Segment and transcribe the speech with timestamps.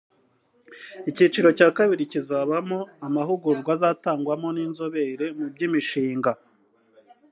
[1.09, 6.31] Icyiciro cya kabiri kizabamo amahugurwa azatangwa n’inzobere mu by’imishinga